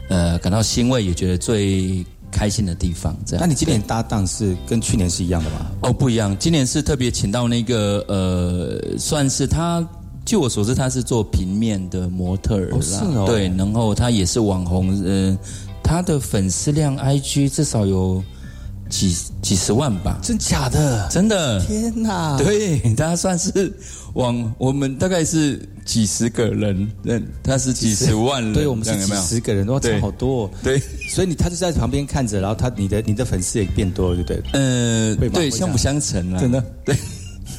[0.10, 3.16] 呃感到欣慰，也觉得最开心的地方。
[3.26, 3.42] 这样。
[3.42, 5.66] 那你今年搭档是跟去年是一样的吗？
[5.84, 9.88] 哦，不一样，今年是特别请到那个呃，算是他。
[10.26, 15.36] 据我所知，他是做平面的模特儿啦，哦是哦对，然后他也是网红，呃，
[15.82, 18.24] 他的粉丝量 IG 至少有
[18.90, 21.08] 几几十万吧，真假的？
[21.10, 22.38] 真的，天哪！
[22.38, 23.72] 对他算是
[24.14, 30.52] 往，我们大概是几十个人，嗯，他是几十万人，对我们是几十个人，哇，对差好多、哦。
[30.64, 34.60] 对，所以你他就在旁边看着，然后他你的你的粉丝也变多了，对不对？
[34.60, 36.96] 呃，对，相辅相成啊，真的，对。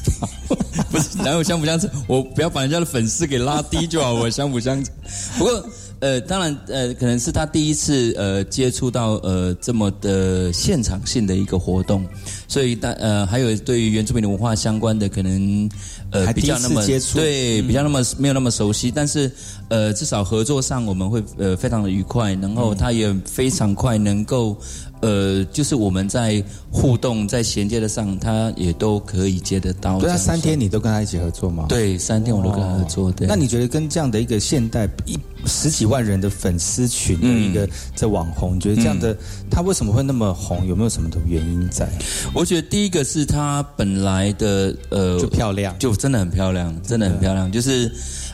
[0.89, 4.93] 不是，然后相辅相成，我不要把人家的粉丝给拉低就好，我相辅相成。
[5.37, 5.69] 不过，
[6.01, 12.05] 呃，当然，呃，可能是他第一次呃接触到呃这么的现场性的一个活动，
[12.47, 15.69] 所以大呃还有对于原住民的文化相关的可能
[16.11, 16.83] 呃还比较那么
[17.13, 19.31] 对比较那么没有那么熟悉，但是
[19.69, 24.57] 呃至少合作上我们会呃非常的愉快，然后他也非常快能够。
[25.01, 29.99] 呃，就是我们在互动、在衔接的上，他也都可以接得到。
[29.99, 31.65] 对啊，三天你都跟他一起合作吗？。
[31.67, 33.11] 对，三天我都跟他合作。
[33.11, 39.15] 对，那你觉得跟这样的一个现代一十几万人的粉丝群的一个在网红，你觉得这样的
[39.49, 40.65] 他为什么会那么红？
[40.67, 41.89] 有没有什么的原因在？
[42.33, 47.91] 我觉得第一个是他本来的呃就漂亮，就真的很漂亮，真的很漂亮，就是。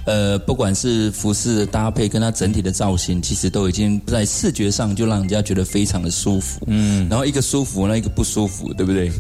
[0.08, 6.62] 呃，不管是服饰的搭配，跟它整体的造型，其实都已经在视觉上就让人家觉得非常的舒服。
[6.68, 9.12] 嗯，然后一个舒服，那一个不舒服，对不对？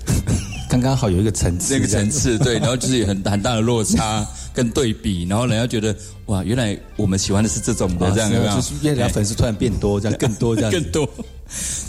[0.69, 4.25] 刚刚好有一个层次，那个层次对，然后就是有很很大的落差，
[4.57, 5.95] 跟对比，然后人家觉得
[6.25, 8.55] 哇，原来我们喜欢的是这种的，这样有没有？
[8.55, 11.07] 就是越来粉丝突然变多，这样 更多这样更多。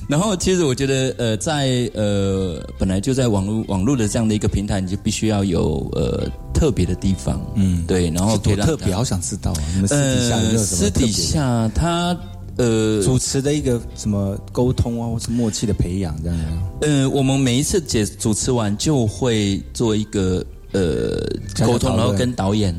[0.06, 12.14] 然后其实我觉得呃，在呃本来就在网络网络的这样的一个平台，你就必须要有呃特别的地方，嗯，对，然后多特别，好想知道啊，你们私底下有没有什么私底下他。
[12.58, 16.38] 呃，主持的一个什么沟通啊，或是默契的培养这样。
[16.82, 21.18] 呃，我们每一次解主持完就会做一个呃
[21.64, 22.74] 沟通，然后跟导演、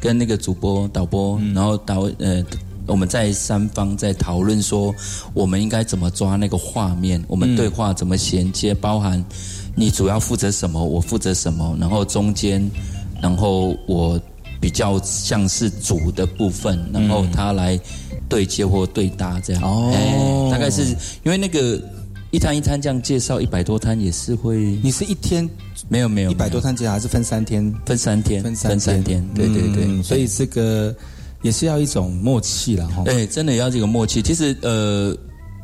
[0.00, 2.44] 跟那个主播、导播，然后导呃，
[2.86, 4.94] 我们在三方在讨论说，
[5.34, 9.24] 我们应该怎么抓那个画面，我们对话怎么衔接，包含
[9.74, 12.70] 你主要负责什么，我负责什么，然后中间，
[13.20, 14.20] 然后我
[14.60, 17.78] 比较像是主的部分，然后他来。
[18.28, 20.84] 对接或对搭这样，哦，大概是
[21.24, 21.82] 因为那个
[22.30, 25.48] 一摊一摊这样介绍一百多摊也是会，你是一天
[25.88, 27.72] 没有没有一百多摊介绍还是分三天？
[27.84, 30.94] 分三天，分三天，对对对，所以这个
[31.42, 33.02] 也是要一种默契了哈。
[33.04, 34.22] 对，真的要这个默契。
[34.22, 35.16] 其实呃，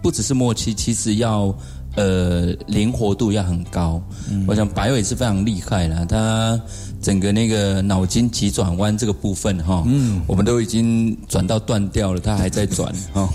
[0.02, 1.56] 不只是默契，其实要
[1.94, 4.02] 呃灵活度要很高。
[4.46, 6.60] 我想白伟是非常厉害了，他。
[6.98, 13.28] 整个那个脑筋急转弯这个部分哈，嗯，我们都已经转到断掉了，他还在转哈，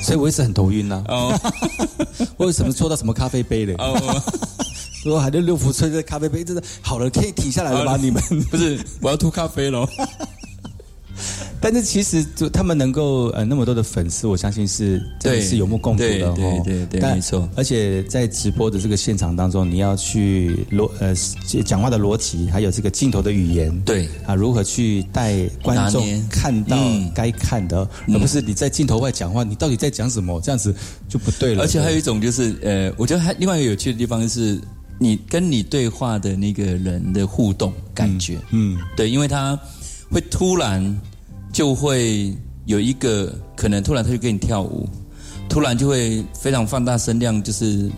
[0.00, 1.02] 所以我一直很头晕呐。
[1.08, 1.38] 哦，
[2.38, 3.74] 为什么抽到什么咖啡杯嘞？
[3.78, 4.22] 哦，
[5.02, 7.96] 说还在六福吹的咖啡杯真的好了，可以停下来了吧？
[8.00, 9.86] 你们不是我要吐咖啡了。
[11.62, 17.48] 但是其实就他们能够呃那么多的粉丝，我相信是真的是有目共睹的对对对，没错。
[17.54, 21.14] 而且在直播的这个现场当中，你要去逻呃
[21.64, 26.76] 讲话的逻辑，还有这个镜头的语言，对啊，如何去带观众看到
[27.14, 30.40] 该看的，而不是你在镜头外讲话，你到底在讲什么？
[30.40, 30.74] 这样子
[31.08, 31.62] 就不对了。
[31.62, 34.60] 而且还有一种就是呃，我觉得还另外一个有趣的地方是，
[34.98, 39.56] 你跟你对话的那个人的互动感觉，嗯，对，因为他
[40.10, 41.00] 会突然。
[41.52, 42.34] 就会
[42.64, 44.88] 有一个可能，突然他就跟你跳舞，
[45.48, 47.90] 突然就会非常放大声量，就是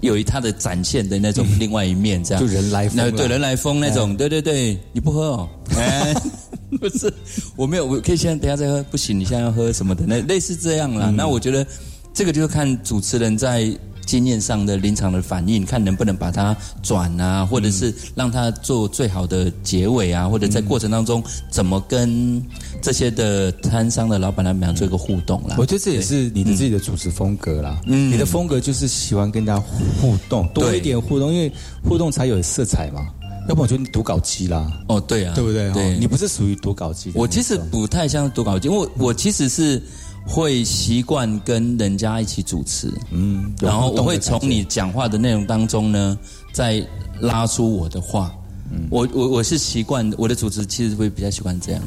[0.00, 2.42] 有一他的展现的那种另外一面，这样。
[2.44, 6.12] 就人来疯，对人来疯那种，对对对，你不喝哦，哎，
[6.80, 7.12] 不是，
[7.54, 11.08] 我没有，我可以现在等下再喝，不行，你现在要喝什么的，那类似这样啦。
[11.10, 11.64] 那我觉得
[12.12, 13.72] 这个就是看主持人在。
[14.06, 22.40] 经验上的临场的反应，看能不能把它转啊，或者是让它做最好的结尾啊，或者在过程当中怎么跟
[22.80, 25.56] 这些的摊商的老板来讲做一个互动啦。
[25.58, 27.80] 我觉得这也是你的自己的主持风格啦。
[27.86, 29.60] 嗯，你的风格就是喜欢跟大家
[30.00, 31.52] 互动，多一点互动，因为
[31.82, 33.08] 互动才有色彩嘛。
[33.48, 34.72] 要不我觉得你读稿机啦。
[34.88, 35.72] 哦，对啊，对不对？
[35.72, 37.10] 对，你不是属于读稿机。
[37.14, 39.82] 我其实不太像读稿机，因为我其实是。
[40.26, 46.18] 会习惯跟人家一起主持，嗯，然后我会从你讲话的内容当中呢，
[46.52, 46.84] 再
[47.20, 48.34] 拉出我的话，
[48.72, 51.82] 嗯，我我我是习惯我的主持其实会比较习惯这样，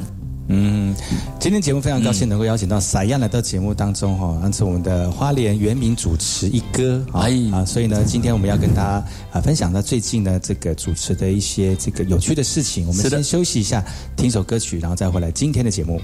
[0.48, 0.94] 嗯，
[1.38, 7.04] 今天节目非常高兴能够邀请到撒样来到节目当中哈，那是我们的花莲原名主持一哥。
[7.12, 13.84] 啊啊，所以呢，今天我们要跟大家啊分享他最近呢这个主持的一些这个有趣的事情，我们先休息一下，
[14.16, 16.00] 听首歌曲，然后再回来今天的节目。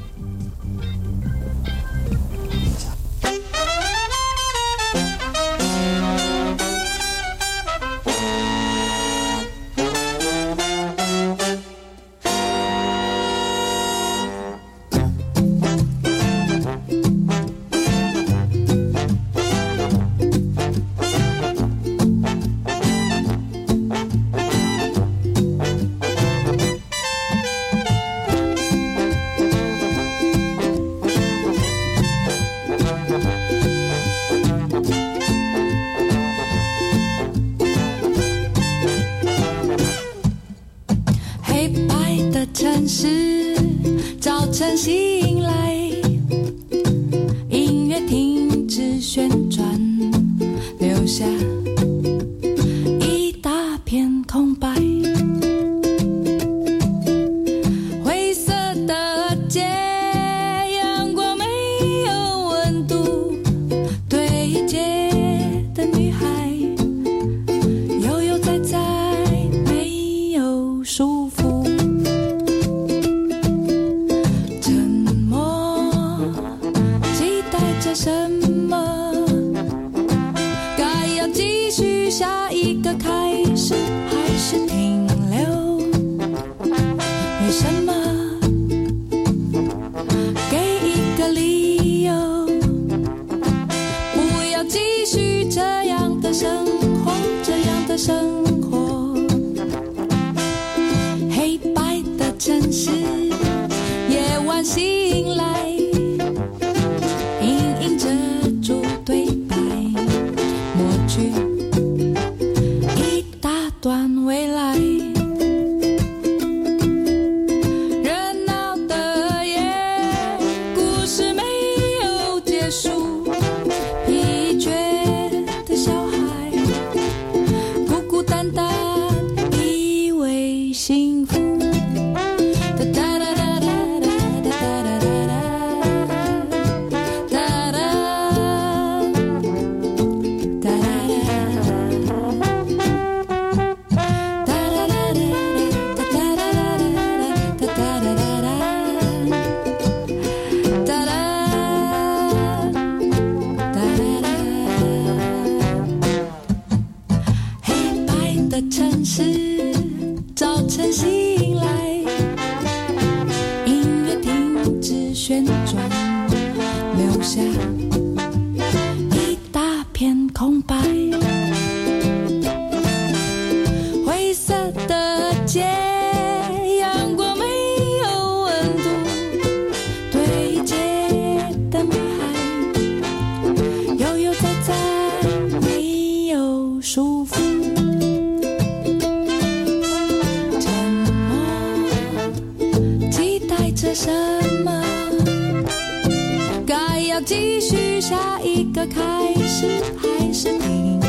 [197.17, 199.01] 要继续下一个开
[199.47, 201.09] 始，还是停留？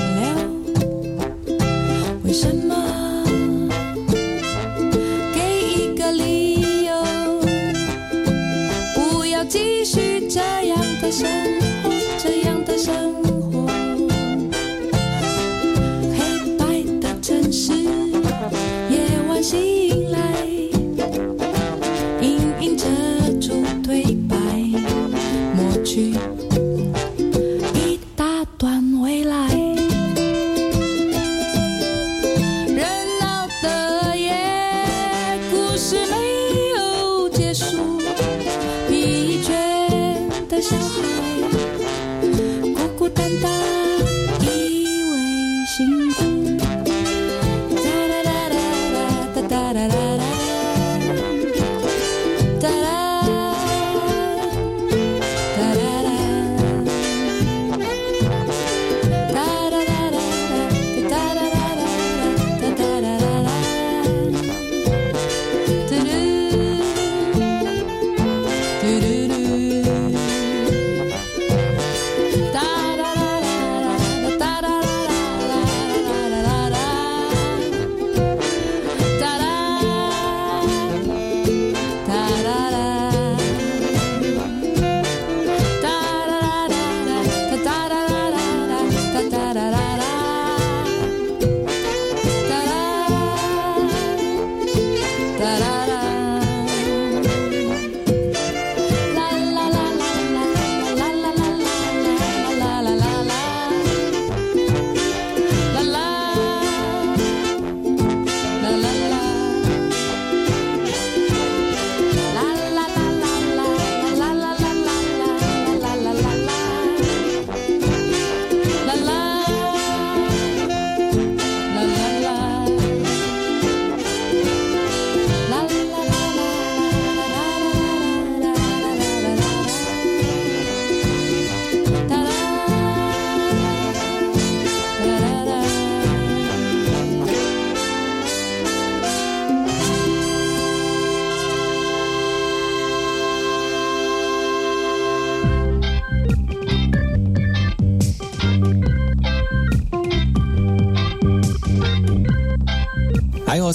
[2.23, 2.73] 为什么？
[5.35, 7.03] 给一个理由，
[8.95, 10.39] 不要继续这
[10.69, 11.27] 样的生
[11.59, 11.66] 活，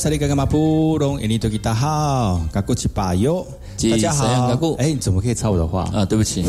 [0.02, 3.46] 萨利嘎嘎马布隆，印尼多吉大好，嘎古奇巴哟，
[3.88, 4.58] 大家好。
[4.78, 6.04] 哎，你怎么可以插我的话啊？
[6.04, 6.44] 对不起，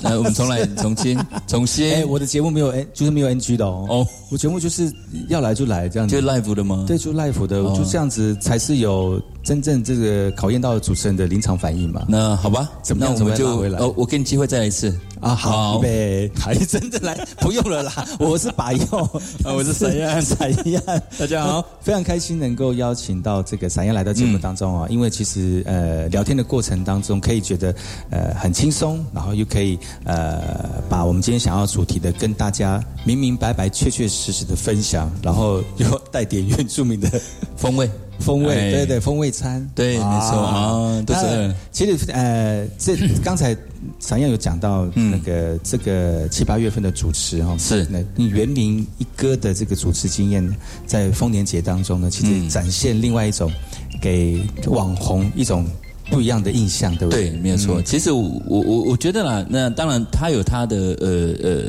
[0.00, 1.92] 来我们重来，重新，重新。
[1.92, 3.84] 哎，我的节目没有 N，就是没有 NG 的哦。
[3.86, 4.90] 哦，我节目就是
[5.28, 6.84] 要来就来这样子，就 live 的吗？
[6.86, 12.04] 对，就 live 的，就这样子才是有真正这个考验到主持人的临场反应嘛。
[12.08, 13.14] 那好吧，怎么样？
[13.14, 13.78] 我们就回来。
[13.78, 15.34] 哦，我给你机会再来一次啊！
[15.34, 18.06] 好，预备， 还真的来，不用了啦。
[18.20, 20.80] 我是把佑，我是闪燕，闪燕，
[21.18, 27.74] 大家好，非常开心能够邀请到这个闪燕来到节目当中啊，因为其实呃聊天的过程当中可以觉得
[28.10, 37.08] 呃很轻松，然后又可以呃把我们今天想要主题的跟大家明明白白、确确实实的分享，然后又带点原住民的
[37.56, 37.88] 风味。
[38.18, 41.54] 风味，对对，风味餐，对，没错啊，都是。
[41.70, 43.54] 其实呃，这 刚才
[44.00, 50.56] 常燕有讲到那个这个七八月份的主持哈，是那你原名一哥的这个主持经验，
[50.86, 53.52] 在丰年节当中呢，其实展现另外一种
[54.00, 55.66] 给网红一种。
[56.10, 57.30] 不一样的印象，对不对？
[57.30, 57.82] 对，没有错。
[57.82, 61.60] 其实我我我我觉得啦，那当然他有他的呃呃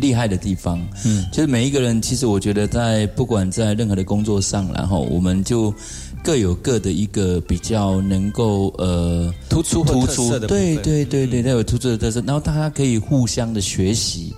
[0.00, 0.80] 厉害的地方。
[1.04, 5.74] 嗯，就是每一个人，其实我觉得在不管在任何的工作上，然后我们就
[6.22, 12.22] 各有各的一个比较能够呃突出突出的，对对对对，他有突出的特色。
[12.26, 14.32] 然后大家可以互相的学习，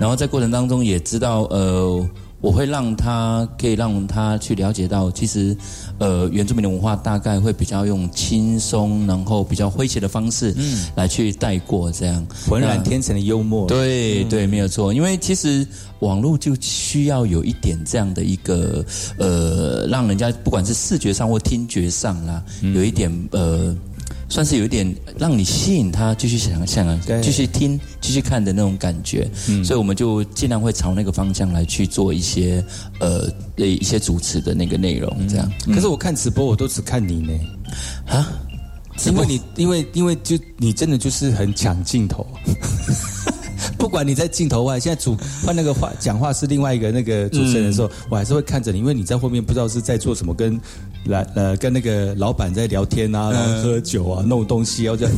[0.00, 2.08] 然后在过程当中也知道呃。
[2.44, 5.56] 我会让他可以让他去了解到，其实，
[5.96, 13.66] 呃，原住民的文化大概会比较用轻松，然后比较诙谐的方式，嗯，来去带过这样浑然天成的幽默。
[13.66, 14.92] 对对，没有错。
[14.92, 15.66] 因为其实
[16.00, 18.84] 网络就需要有一点这样的一个，
[19.18, 23.74] 呃，让人家不管是视觉上或听觉上啦，有一点呃。
[24.34, 29.30] 算是有一点让你吸引他继续想象啊，继续听、继续看的那种感觉，
[29.62, 32.64] 所以我们就尽量会朝那个方向来去做一些
[32.98, 35.48] 呃一些主持的那个内容，这样。
[35.72, 37.32] 可是我看直播，我都只看你呢，
[38.08, 38.26] 啊，
[39.06, 42.26] 因为你因为因为就你真的就是很抢镜头。
[43.78, 50.60] 不管你在镜头外，现在主换那个话讲话是另外一个那个主持人的时候，我还是会看着你，因为你在后面不知道是在做什么，跟
[51.06, 55.14] 来呃跟那个老板在聊天啊，然后喝酒啊，弄东西啊，这样，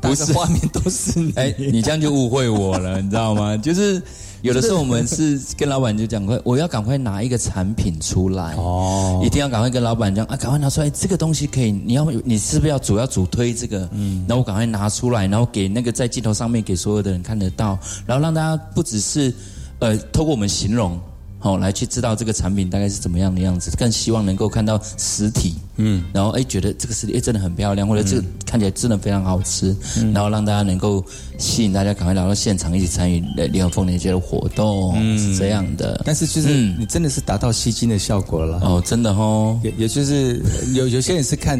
[0.00, 3.56] 不是画面都是你，哎，你这样就误会我了，你知道吗？
[3.58, 4.02] 就是。
[4.42, 13.86] 有的时候我们是跟老板就讲快，我要赶快拿一个产品出来，哦，一定要赶快跟老板讲啊，赶快拿出来，这个东西可以，你要你是不是要主要主推这个？
[13.92, 19.30] 嗯，然后我赶快拿出来，然后给那个在镜头上面给所有的人看得到，然后让大家不只是
[19.78, 20.98] 呃透过我们形容。
[21.42, 29.74] 好，来去知道这个产品大概是怎么样的样子，更希望能够看到实体，嗯，然后哎觉得这个实体哎真的很漂亮，或者这个看起来真的非常好吃，
[30.12, 31.02] 然后让大家能够
[31.38, 36.02] 吸引大家赶快来到现场一起参与联合丰年节的活动，是这样的。
[36.04, 40.42] 但是就是你真的是达到吸睛的效果了哦，真的哦，也也就是
[40.74, 41.58] 有有些人是看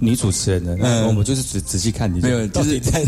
[0.00, 3.04] 女主持人的，嗯，我们就是仔仔细看你，没有就是在。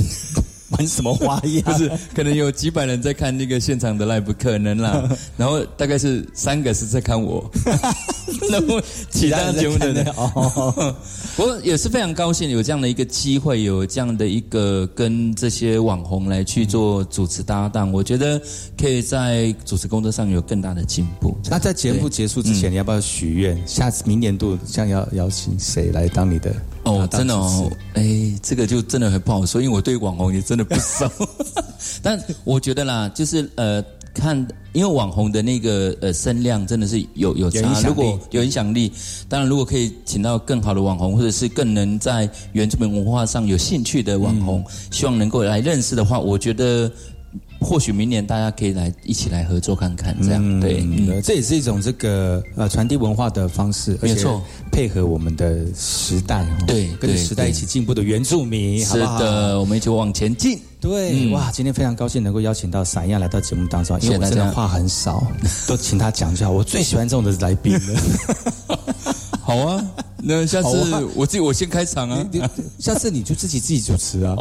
[0.71, 1.62] 玩什么花样？
[1.64, 5.09] 不是，可能有几百人在看那个现场的 live，可能啦。
[5.37, 7.51] 然后大概是三个是在看我，
[8.51, 10.07] 然后其他节目的人。
[10.16, 10.95] 哦，
[11.37, 17.91] 我也是非常高兴有这样的一个机会，有这样的一个跟这些网红来去做主持搭档。
[17.93, 18.41] 我觉得
[18.77, 21.37] 可以在主持工作上有更大的进步。
[21.51, 23.59] 那在节目结束之前，你要不要许愿？
[23.66, 26.55] 下次明年度将要邀请谁来当你的？
[26.85, 31.11] 哦，真的哦，哎，这个就真的很不好说，因为我对网红也真的不熟。
[32.03, 34.37] 但我觉得啦，就是呃，看，
[34.72, 38.93] 因为网红的那个呃声量真的是有有差，如果有影响力，
[39.29, 46.91] 当然如果可以请到更好的网红，或者是更能在原住民文化上有兴趣的网红，希望能够来认识的话，我觉得。
[47.61, 50.87] 或许明年大家可以来一起来合作看看，这样对，
[51.23, 60.59] 这也是一种这个呃传递文化的方式，没错，配合我们的时代，对，跟时代一起进步的原住民，是的，我们一起往前进。
[60.81, 65.27] 对，哇，今天非常高兴能够邀请到闪耀来到节目当中，因为我真的话很少，
[65.67, 66.49] 都请他讲一下。
[66.49, 68.01] 我最喜欢这种的来宾了。
[69.43, 69.85] 好啊，
[70.19, 70.69] 那下次
[71.17, 72.25] 我自己我先开场啊，
[72.79, 74.37] 下次你就自己自己主持啊。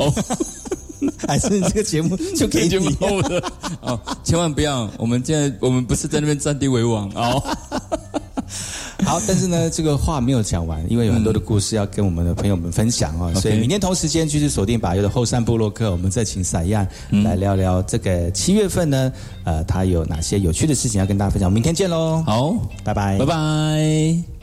[1.27, 3.43] 还是这个节目 就给你的
[3.81, 4.89] 哦，千万不要！
[4.97, 7.43] 我们现在我们不是在那边占地为王哦。
[9.05, 13.33] 好，但是呢，这个话没有讲完，因为有很多的故事要跟我们的朋友们分享哦。
[13.35, 16.85] 所以明天同时间继续锁定把右的后山部落客，我们再请赛亚
[17.23, 19.11] 来聊聊这个七月份呢，
[19.43, 21.51] 呃，他有哪些有趣的事情要跟大家分享。
[21.51, 22.23] 明天见喽！
[22.25, 24.36] 好，拜拜，拜拜。